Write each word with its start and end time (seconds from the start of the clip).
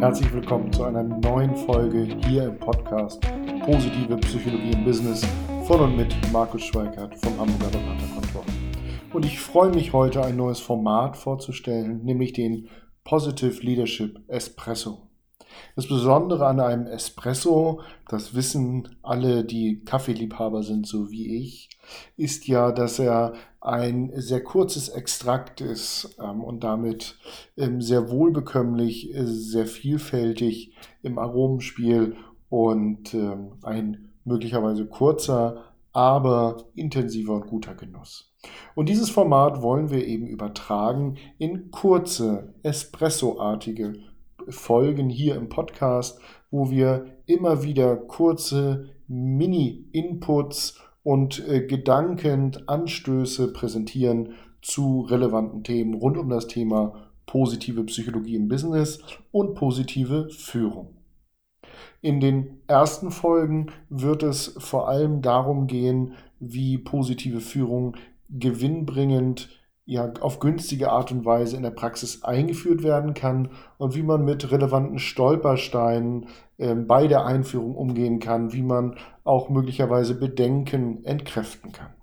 Herzlich 0.00 0.32
willkommen 0.32 0.72
zu 0.72 0.84
einer 0.84 1.02
neuen 1.02 1.56
Folge 1.56 2.06
hier 2.24 2.44
im 2.44 2.58
Podcast 2.60 3.20
Positive 3.66 4.16
Psychologie 4.18 4.70
im 4.70 4.84
Business 4.84 5.26
von 5.66 5.80
und 5.80 5.96
mit 5.96 6.14
Markus 6.32 6.62
Schweikert 6.62 7.16
vom 7.18 7.36
Hamburger 7.36 7.76
Beraterkontor. 7.76 8.44
Und 9.12 9.24
ich 9.24 9.40
freue 9.40 9.70
mich 9.70 9.92
heute 9.92 10.24
ein 10.24 10.36
neues 10.36 10.60
Format 10.60 11.16
vorzustellen, 11.16 12.04
nämlich 12.04 12.32
den 12.32 12.68
Positive 13.02 13.60
Leadership 13.60 14.20
Espresso. 14.28 15.07
Das 15.76 15.88
Besondere 15.88 16.46
an 16.46 16.60
einem 16.60 16.86
Espresso, 16.86 17.80
das 18.08 18.34
wissen 18.34 18.96
alle, 19.02 19.44
die 19.44 19.80
Kaffeeliebhaber 19.84 20.62
sind, 20.62 20.86
so 20.86 21.10
wie 21.10 21.36
ich, 21.36 21.70
ist 22.16 22.46
ja, 22.46 22.72
dass 22.72 22.98
er 22.98 23.34
ein 23.60 24.12
sehr 24.14 24.42
kurzes 24.42 24.88
Extrakt 24.88 25.60
ist 25.60 26.16
ähm, 26.22 26.42
und 26.42 26.64
damit 26.64 27.18
ähm, 27.56 27.80
sehr 27.80 28.10
wohlbekömmlich, 28.10 29.14
äh, 29.14 29.24
sehr 29.26 29.66
vielfältig 29.66 30.74
im 31.02 31.18
Aromenspiel 31.18 32.16
und 32.48 33.14
ähm, 33.14 33.52
ein 33.62 34.10
möglicherweise 34.24 34.86
kurzer, 34.86 35.64
aber 35.92 36.64
intensiver 36.74 37.34
und 37.34 37.48
guter 37.48 37.74
Genuss. 37.74 38.32
Und 38.74 38.88
dieses 38.88 39.10
Format 39.10 39.62
wollen 39.62 39.90
wir 39.90 40.06
eben 40.06 40.26
übertragen 40.26 41.16
in 41.38 41.70
kurze, 41.70 42.54
espressoartige 42.62 43.94
Folgen 44.50 45.08
hier 45.08 45.36
im 45.36 45.48
Podcast, 45.48 46.20
wo 46.50 46.70
wir 46.70 47.06
immer 47.26 47.62
wieder 47.62 47.96
kurze 47.96 48.90
Mini-Inputs 49.06 50.80
und 51.02 51.46
äh, 51.48 51.66
Gedankenanstöße 51.66 53.52
präsentieren 53.52 54.34
zu 54.60 55.02
relevanten 55.02 55.64
Themen 55.64 55.94
rund 55.94 56.18
um 56.18 56.28
das 56.28 56.46
Thema 56.46 57.08
positive 57.26 57.84
Psychologie 57.84 58.36
im 58.36 58.48
Business 58.48 59.00
und 59.30 59.54
positive 59.54 60.28
Führung. 60.30 60.96
In 62.00 62.20
den 62.20 62.60
ersten 62.66 63.10
Folgen 63.10 63.72
wird 63.88 64.22
es 64.22 64.54
vor 64.58 64.88
allem 64.88 65.22
darum 65.22 65.66
gehen, 65.66 66.14
wie 66.40 66.78
positive 66.78 67.40
Führung 67.40 67.96
gewinnbringend 68.30 69.48
ja, 69.88 70.12
auf 70.20 70.38
günstige 70.38 70.90
Art 70.90 71.10
und 71.12 71.24
Weise 71.24 71.56
in 71.56 71.62
der 71.62 71.70
Praxis 71.70 72.22
eingeführt 72.22 72.82
werden 72.82 73.14
kann 73.14 73.48
und 73.78 73.94
wie 73.94 74.02
man 74.02 74.22
mit 74.22 74.50
relevanten 74.50 74.98
Stolpersteinen 74.98 76.26
äh, 76.58 76.74
bei 76.74 77.06
der 77.06 77.24
Einführung 77.24 77.74
umgehen 77.74 78.20
kann, 78.20 78.52
wie 78.52 78.62
man 78.62 78.96
auch 79.24 79.48
möglicherweise 79.48 80.14
Bedenken 80.14 81.06
entkräften 81.06 81.72
kann. 81.72 81.94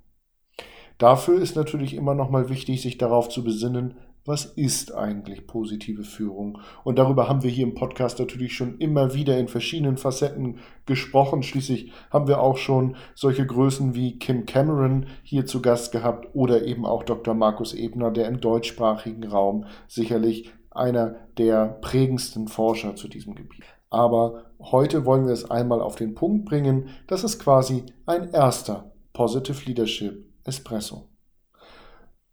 Dafür 0.98 1.40
ist 1.40 1.56
natürlich 1.56 1.94
immer 1.94 2.16
noch 2.16 2.32
mal 2.32 2.50
wichtig, 2.50 2.82
sich 2.82 2.98
darauf 2.98 3.30
zu 3.30 3.44
besinnen, 3.44 3.94
was 4.26 4.46
ist 4.46 4.94
eigentlich 4.94 5.46
positive 5.46 6.04
Führung? 6.04 6.60
Und 6.84 6.98
darüber 6.98 7.30
haben 7.30 7.44
wir 7.44 7.52
hier 7.52 7.66
im 7.66 7.76
Podcast 7.76 8.18
natürlich 8.18 8.56
schon 8.56 8.80
immer 8.80 9.14
wieder 9.14 9.38
in 9.38 9.48
verschiedenen 9.48 9.98
Facetten 9.98 10.58
gesprochen. 10.88 11.44
Schließlich 11.44 11.92
haben 12.10 12.28
wir 12.28 12.42
auch 12.42 12.58
schon 12.58 12.96
solche 13.14 13.46
Größen 13.46 13.94
wie 13.94 14.18
Kim 14.18 14.48
Cameron 14.48 15.06
hier 15.22 15.46
zu 15.46 15.62
Gast 15.62 15.92
gehabt 15.92 16.28
oder 16.34 16.66
eben 16.66 16.86
auch 16.86 17.04
Dr. 17.04 17.36
Markus 17.36 17.74
Ebner, 17.74 18.10
der 18.10 18.28
im 18.28 18.42
deutschsprachigen 18.42 19.26
Raum 19.26 19.66
sicherlich 19.88 20.52
einer 20.72 21.16
der 21.38 21.78
prägendsten 21.82 22.48
Forscher 22.48 22.96
zu 22.96 23.08
diesem 23.08 23.36
Gebiet. 23.36 23.64
Aber 23.92 24.46
heute 24.60 25.06
wollen 25.06 25.28
wir 25.28 25.34
es 25.34 25.50
einmal 25.50 25.82
auf 25.82 25.96
den 25.96 26.16
Punkt 26.16 26.46
bringen. 26.46 26.90
Das 27.08 27.24
ist 27.24 27.40
quasi 27.40 27.84
ein 28.08 28.32
erster 28.32 28.92
Positive 29.14 29.66
Leadership 29.66 30.26
Espresso. 30.44 31.08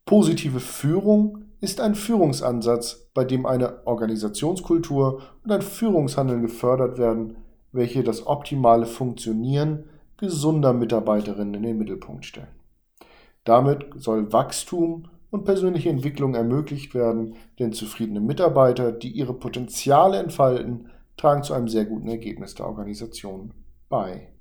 Positive 0.07 0.59
Führung 0.59 1.52
ist 1.63 1.81
ein 1.81 1.95
Führungsansatz, 1.95 3.09
bei 3.15 3.25
dem 3.25 3.47
eine 3.47 3.87
Organisationskultur 3.87 5.23
und 5.45 5.53
ein 5.53 5.63
Führungshandeln 5.63 6.43
gefördert 6.43 6.99
werden, 6.99 7.37
welche 7.71 8.03
das 8.03 8.27
optimale 8.27 8.85
Funktionieren 8.85 9.85
gesunder 10.17 10.73
Mitarbeiterinnen 10.73 11.55
in 11.55 11.63
den 11.63 11.79
Mittelpunkt 11.79 12.25
stellen. 12.25 12.49
Damit 13.45 13.87
soll 13.95 14.33
Wachstum 14.33 15.09
und 15.31 15.45
persönliche 15.45 15.89
Entwicklung 15.89 16.35
ermöglicht 16.35 16.95
werden, 16.95 17.37
denn 17.61 17.73
zufriedene 17.73 18.21
Mitarbeiter, 18.21 18.91
die 18.91 19.13
ihre 19.13 19.35
Potenziale 19.35 20.19
entfalten, 20.19 20.91
tragen 21.17 21.45
zu 21.45 21.55
einem 21.55 21.69
sehr 21.69 21.85
guten 21.85 22.09
Ergebnis 22.09 22.57
der 22.57 22.67
Organisation 22.67 23.55
bei. 23.89 24.33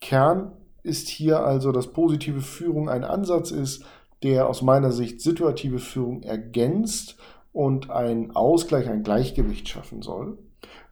Kern 0.00 0.52
ist 0.84 1.08
hier 1.08 1.40
also, 1.40 1.72
dass 1.72 1.92
positive 1.92 2.42
Führung 2.42 2.88
ein 2.88 3.02
Ansatz 3.02 3.50
ist, 3.50 3.84
der 4.22 4.48
aus 4.48 4.62
meiner 4.62 4.92
Sicht 4.92 5.20
situative 5.20 5.78
Führung 5.78 6.22
ergänzt 6.22 7.16
und 7.52 7.90
einen 7.90 8.34
Ausgleich, 8.34 8.88
ein 8.88 9.02
Gleichgewicht 9.02 9.68
schaffen 9.68 10.02
soll. 10.02 10.38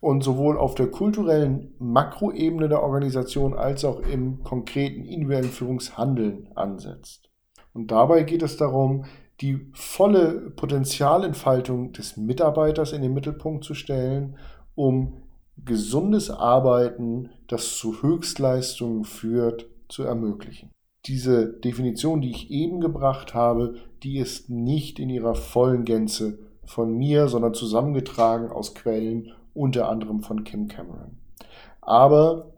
Und 0.00 0.22
sowohl 0.22 0.58
auf 0.58 0.74
der 0.74 0.88
kulturellen 0.88 1.74
Makroebene 1.78 2.68
der 2.68 2.82
Organisation 2.82 3.54
als 3.54 3.84
auch 3.84 4.00
im 4.00 4.42
konkreten 4.42 5.04
individuellen 5.04 5.50
Führungshandeln 5.50 6.48
ansetzt. 6.54 7.30
Und 7.72 7.91
dabei 7.91 8.24
geht 8.24 8.42
es 8.42 8.56
darum, 8.56 9.04
die 9.41 9.70
volle 9.72 10.50
Potenzialentfaltung 10.50 11.92
des 11.92 12.16
Mitarbeiters 12.16 12.92
in 12.92 13.02
den 13.02 13.14
Mittelpunkt 13.14 13.64
zu 13.64 13.74
stellen, 13.74 14.36
um 14.74 15.22
gesundes 15.56 16.30
Arbeiten, 16.30 17.30
das 17.47 17.76
zu 17.76 18.02
Höchstleistungen 18.02 19.04
führt, 19.04 19.66
zu 19.88 20.02
ermöglichen 20.02 20.70
diese 21.06 21.48
Definition, 21.48 22.20
die 22.20 22.30
ich 22.30 22.50
eben 22.50 22.80
gebracht 22.80 23.34
habe, 23.34 23.76
die 24.02 24.18
ist 24.18 24.50
nicht 24.50 24.98
in 24.98 25.10
ihrer 25.10 25.34
vollen 25.34 25.84
Gänze 25.84 26.38
von 26.64 26.96
mir, 26.96 27.28
sondern 27.28 27.54
zusammengetragen 27.54 28.50
aus 28.50 28.74
Quellen, 28.74 29.32
unter 29.54 29.88
anderem 29.88 30.20
von 30.20 30.44
Kim 30.44 30.68
Cameron. 30.68 31.18
Aber 31.80 32.52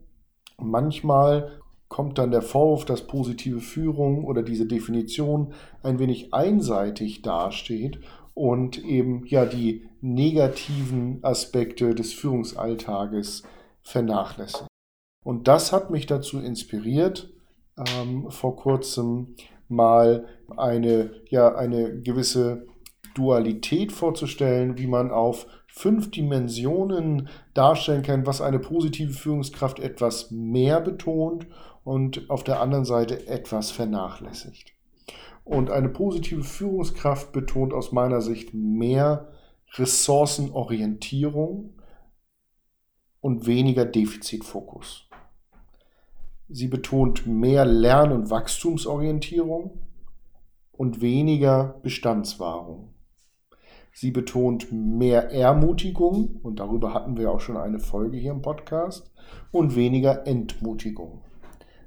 manchmal 0.59 1.63
kommt 1.89 2.19
dann 2.19 2.31
der 2.31 2.43
Vorwurf, 2.43 2.85
dass 2.85 3.07
positive 3.07 3.61
Führung 3.61 4.25
oder 4.25 4.43
diese 4.43 4.67
Definition 4.67 5.53
ein 5.83 5.99
wenig 5.99 6.33
einseitig 6.35 7.23
dasteht 7.23 8.01
und 8.35 8.83
eben 8.83 9.27
ja 9.27 9.45
die 9.45 9.89
negativen 10.01 11.19
Aspekte 11.23 11.95
des 11.95 12.13
Führungsalltages 12.13 13.43
vernachlässigt. 13.83 14.67
Und 15.25 15.49
das 15.49 15.73
hat 15.73 15.91
mich 15.91 16.07
dazu 16.07 16.41
inspiriert, 16.41 17.33
ähm, 18.01 18.31
vor 18.31 18.57
kurzem 18.57 19.35
mal 19.69 20.27
eine, 20.57 21.11
ja, 21.29 21.55
eine 21.55 22.01
gewisse 22.01 22.67
Dualität 23.15 23.93
vorzustellen, 23.93 24.79
wie 24.79 24.87
man 24.87 25.11
auf 25.11 25.47
fünf 25.67 26.11
Dimensionen 26.11 27.29
darstellen 27.55 28.03
kann, 28.03 28.27
was 28.27 28.41
eine 28.41 28.59
positive 28.59 29.13
Führungskraft 29.13 29.79
etwas 29.79 30.31
mehr 30.31 30.81
betont 30.81 31.47
und 31.85 32.31
auf 32.31 32.45
der 32.45 32.61
anderen 32.61 32.85
Seite 32.85 33.27
etwas 33.27 33.71
vernachlässigt. 33.71 34.73
Und 35.45 35.71
eine 35.71 35.89
positive 35.89 36.45
Führungskraft 36.45 37.33
betont 37.33 37.73
aus 37.73 37.91
meiner 37.91 38.21
Sicht 38.21 38.55
mehr 38.55 39.33
Ressourcenorientierung 39.75 41.81
und 43.21 43.47
weniger 43.47 43.85
Defizitfokus. 43.85 45.09
Sie 46.55 46.69
betont 46.69 47.27
mehr 47.27 47.65
Lern- 47.65 48.13
und 48.13 48.29
Wachstumsorientierung 48.29 49.79
und 50.71 51.01
weniger 51.01 51.81
Bestandswahrung. 51.83 52.93
Sie 53.95 54.11
betont 54.11 54.71
mehr 54.71 55.31
Ermutigung, 55.31 56.41
und 56.43 56.61
darüber 56.61 56.93
hatten 56.93 57.17
wir 57.17 57.31
auch 57.31 57.41
schon 57.41 57.57
eine 57.57 57.79
Folge 57.79 58.19
hier 58.19 58.33
im 58.33 58.43
Podcast, 58.43 59.11
und 59.51 59.77
weniger 59.77 60.27
Entmutigung. 60.27 61.23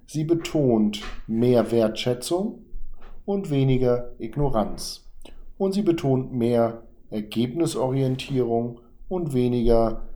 Sie 0.08 0.24
betont 0.24 1.02
mehr 1.28 1.72
Wertschätzung 1.72 2.66
und 3.24 3.52
weniger 3.52 4.16
Ignoranz. 4.18 5.12
Und 5.60 5.74
sie 5.74 5.84
betont 5.84 6.34
mehr 6.34 6.82
Ergebnisorientierung 7.12 8.82
und 9.10 9.34
weniger 9.36 10.08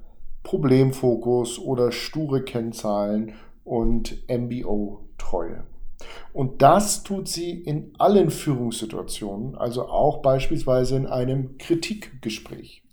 Problemfokus 0.41 1.59
oder 1.59 1.91
sture 1.91 2.43
Kennzahlen 2.43 3.33
und 3.69 4.17
MBO-Treue. 4.27 5.63
Und 6.33 6.61
das 6.63 7.03
tut 7.03 7.27
sie 7.27 7.51
in 7.51 7.93
allen 7.99 8.31
Führungssituationen, 8.31 9.55
also 9.55 9.87
auch 9.87 10.21
beispielsweise 10.21 10.95
in 10.95 11.05
einem 11.05 11.57
Kritikgespräch. 11.57 12.83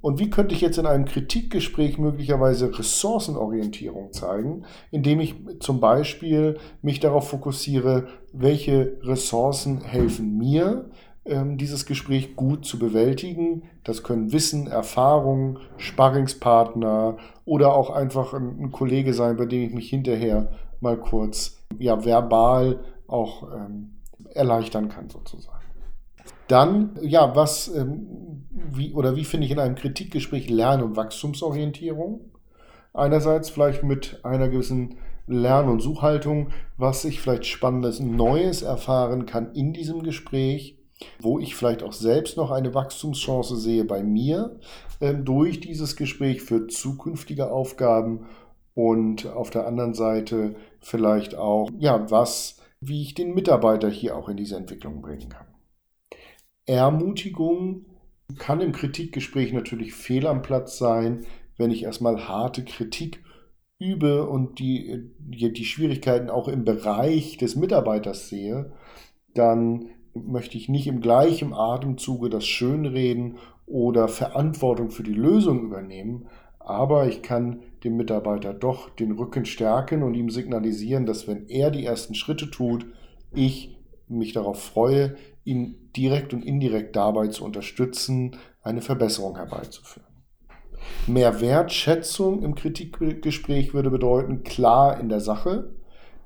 Und 0.00 0.18
wie 0.18 0.30
könnte 0.30 0.54
ich 0.54 0.60
jetzt 0.60 0.78
in 0.78 0.86
einem 0.86 1.04
Kritikgespräch 1.04 1.98
möglicherweise 1.98 2.78
Ressourcenorientierung 2.78 4.12
zeigen, 4.12 4.64
indem 4.90 5.20
ich 5.20 5.34
zum 5.60 5.80
Beispiel 5.80 6.58
mich 6.82 7.00
darauf 7.00 7.28
fokussiere, 7.28 8.08
welche 8.32 8.98
Ressourcen 9.02 9.80
helfen 9.80 10.38
mir, 10.38 10.90
dieses 11.26 11.86
Gespräch 11.86 12.36
gut 12.36 12.66
zu 12.66 12.78
bewältigen. 12.78 13.62
Das 13.82 14.02
können 14.02 14.32
Wissen, 14.32 14.66
Erfahrung, 14.66 15.58
Sparringspartner 15.78 17.16
oder 17.46 17.74
auch 17.74 17.90
einfach 17.90 18.34
ein, 18.34 18.58
ein, 18.60 18.72
Kollege 18.72 19.14
sein, 19.14 19.36
bei 19.36 19.46
dem 19.46 19.62
ich 19.62 19.72
mich 19.72 19.88
hinterher 19.88 20.50
mal 20.80 20.98
kurz 20.98 21.58
ja, 21.78 22.04
verbal 22.04 22.80
auch 23.06 23.50
ähm, 23.54 23.94
erleichtern 24.34 24.88
kann 24.88 25.08
sozusagen. 25.08 25.64
Dann, 26.48 26.98
ja, 27.00 27.34
was 27.34 27.74
ähm, 27.74 28.46
wie, 28.50 28.92
oder 28.92 29.16
wie 29.16 29.24
finde 29.24 29.46
ich 29.46 29.52
in 29.52 29.58
einem 29.58 29.76
Kritikgespräch 29.76 30.50
Lern- 30.50 30.82
und 30.82 30.96
Wachstumsorientierung? 30.96 32.20
Einerseits 32.92 33.50
vielleicht 33.50 33.82
mit 33.82 34.20
einer 34.24 34.48
gewissen 34.48 34.98
Lern- 35.26 35.68
und 35.68 35.80
Suchhaltung, 35.80 36.50
was 36.76 37.04
ich 37.04 37.20
vielleicht 37.20 37.46
Spannendes 37.46 37.98
Neues 37.98 38.62
erfahren 38.62 39.26
kann 39.26 39.52
in 39.54 39.72
diesem 39.72 40.02
Gespräch, 40.02 40.78
wo 41.20 41.38
ich 41.38 41.54
vielleicht 41.54 41.82
auch 41.82 41.92
selbst 41.92 42.36
noch 42.36 42.50
eine 42.50 42.74
Wachstumschance 42.74 43.56
sehe 43.56 43.84
bei 43.84 44.02
mir 44.02 44.58
äh, 45.00 45.14
durch 45.14 45.60
dieses 45.60 45.96
Gespräch 45.96 46.42
für 46.42 46.66
zukünftige 46.66 47.50
Aufgaben 47.50 48.26
und 48.74 49.26
auf 49.26 49.50
der 49.50 49.66
anderen 49.66 49.94
Seite 49.94 50.56
vielleicht 50.80 51.34
auch, 51.34 51.70
ja, 51.78 52.10
was, 52.10 52.60
wie 52.80 53.02
ich 53.02 53.14
den 53.14 53.34
Mitarbeiter 53.34 53.88
hier 53.88 54.16
auch 54.16 54.28
in 54.28 54.36
diese 54.36 54.56
Entwicklung 54.56 55.00
bringen 55.00 55.28
kann. 55.28 55.46
Ermutigung 56.66 57.86
kann 58.38 58.60
im 58.60 58.72
Kritikgespräch 58.72 59.52
natürlich 59.52 59.94
fehl 59.94 60.26
am 60.26 60.42
Platz 60.42 60.78
sein, 60.78 61.24
wenn 61.56 61.70
ich 61.70 61.84
erstmal 61.84 62.26
harte 62.26 62.64
Kritik 62.64 63.22
übe 63.78 64.28
und 64.28 64.58
die, 64.58 65.10
die 65.18 65.64
Schwierigkeiten 65.64 66.30
auch 66.30 66.48
im 66.48 66.64
Bereich 66.64 67.36
des 67.36 67.54
Mitarbeiters 67.54 68.28
sehe, 68.28 68.72
dann 69.34 69.90
möchte 70.14 70.56
ich 70.56 70.68
nicht 70.68 70.86
im 70.86 71.00
gleichen 71.00 71.52
Atemzuge 71.52 72.30
das 72.30 72.46
Schönreden 72.46 73.36
oder 73.66 74.08
Verantwortung 74.08 74.90
für 74.90 75.02
die 75.02 75.14
Lösung 75.14 75.62
übernehmen, 75.62 76.26
aber 76.58 77.06
ich 77.06 77.22
kann 77.22 77.62
dem 77.82 77.96
Mitarbeiter 77.96 78.54
doch 78.54 78.88
den 78.90 79.12
Rücken 79.12 79.44
stärken 79.44 80.02
und 80.02 80.14
ihm 80.14 80.30
signalisieren, 80.30 81.04
dass 81.04 81.28
wenn 81.28 81.48
er 81.48 81.70
die 81.70 81.84
ersten 81.84 82.14
Schritte 82.14 82.50
tut, 82.50 82.86
ich 83.34 83.76
mich 84.08 84.32
darauf 84.32 84.62
freue, 84.62 85.16
ihn 85.44 85.90
direkt 85.94 86.32
und 86.32 86.44
indirekt 86.44 86.96
dabei 86.96 87.28
zu 87.28 87.44
unterstützen, 87.44 88.36
eine 88.62 88.80
Verbesserung 88.80 89.36
herbeizuführen. 89.36 90.08
Mehr 91.06 91.40
Wertschätzung 91.40 92.42
im 92.42 92.54
Kritikgespräch 92.54 93.74
würde 93.74 93.90
bedeuten, 93.90 94.42
klar 94.42 94.98
in 95.00 95.08
der 95.08 95.20
Sache, 95.20 95.74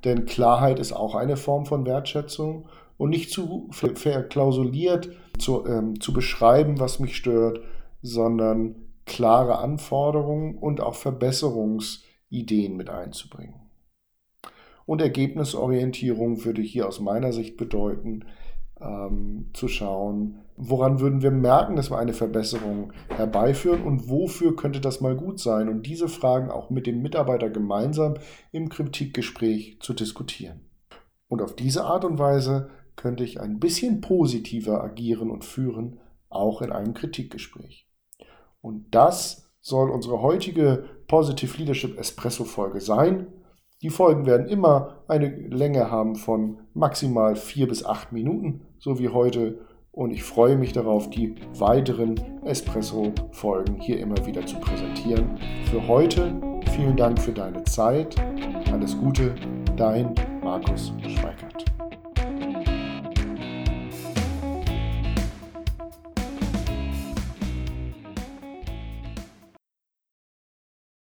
denn 0.03 0.25
Klarheit 0.25 0.79
ist 0.79 0.93
auch 0.93 1.15
eine 1.15 1.37
Form 1.37 1.65
von 1.65 1.85
Wertschätzung 1.85 2.67
und 2.97 3.09
nicht 3.09 3.31
zu 3.31 3.69
verklausuliert 3.71 5.09
zu, 5.37 5.65
ähm, 5.65 5.99
zu 5.99 6.13
beschreiben, 6.13 6.79
was 6.79 6.99
mich 6.99 7.15
stört, 7.15 7.61
sondern 8.01 8.75
klare 9.05 9.59
Anforderungen 9.59 10.57
und 10.57 10.81
auch 10.81 10.95
Verbesserungsideen 10.95 12.75
mit 12.75 12.89
einzubringen. 12.89 13.55
Und 14.85 15.01
Ergebnisorientierung 15.01 16.45
würde 16.45 16.61
hier 16.61 16.87
aus 16.87 16.99
meiner 16.99 17.31
Sicht 17.31 17.57
bedeuten, 17.57 18.25
ähm, 18.81 19.49
zu 19.53 19.67
schauen, 19.67 20.41
woran 20.55 20.99
würden 20.99 21.21
wir 21.21 21.31
merken, 21.31 21.75
dass 21.75 21.89
wir 21.89 21.97
eine 21.97 22.13
Verbesserung 22.13 22.91
herbeiführen 23.07 23.83
und 23.83 24.09
wofür 24.09 24.55
könnte 24.55 24.81
das 24.81 24.99
mal 25.01 25.15
gut 25.15 25.39
sein 25.39 25.69
und 25.69 25.85
diese 25.85 26.09
Fragen 26.09 26.51
auch 26.51 26.69
mit 26.69 26.85
dem 26.85 27.01
Mitarbeiter 27.01 27.49
gemeinsam 27.49 28.15
im 28.51 28.69
Kritikgespräch 28.69 29.77
zu 29.79 29.93
diskutieren. 29.93 30.61
Und 31.27 31.41
auf 31.41 31.55
diese 31.55 31.85
Art 31.85 32.03
und 32.03 32.19
Weise 32.19 32.69
könnte 32.95 33.23
ich 33.23 33.39
ein 33.39 33.59
bisschen 33.59 34.01
positiver 34.01 34.83
agieren 34.83 35.31
und 35.31 35.45
führen, 35.45 35.99
auch 36.27 36.61
in 36.61 36.71
einem 36.71 36.93
Kritikgespräch. 36.93 37.87
Und 38.61 38.93
das 38.93 39.49
soll 39.61 39.89
unsere 39.89 40.21
heutige 40.21 40.85
Positive 41.07 41.57
Leadership 41.57 41.97
Espresso 41.97 42.43
Folge 42.43 42.81
sein. 42.81 43.27
Die 43.81 43.89
Folgen 43.89 44.25
werden 44.25 44.47
immer 44.47 44.97
eine 45.07 45.29
Länge 45.29 45.89
haben 45.89 46.15
von 46.15 46.57
maximal 46.73 47.37
vier 47.37 47.65
bis 47.65 47.85
acht 47.85 48.11
Minuten, 48.11 48.61
so 48.77 48.99
wie 48.99 49.07
heute. 49.07 49.59
Und 49.93 50.11
ich 50.11 50.23
freue 50.23 50.57
mich 50.57 50.73
darauf, 50.73 51.09
die 51.09 51.35
weiteren 51.57 52.19
Espresso-Folgen 52.43 53.79
hier 53.79 53.99
immer 53.99 54.25
wieder 54.25 54.45
zu 54.45 54.57
präsentieren. 54.59 55.37
Für 55.71 55.87
heute 55.87 56.33
vielen 56.75 56.97
Dank 56.97 57.19
für 57.19 57.31
deine 57.31 57.63
Zeit. 57.63 58.17
Alles 58.71 58.97
Gute, 58.97 59.33
dein 59.77 60.13
Markus 60.43 60.91
Schweikert. 61.01 61.63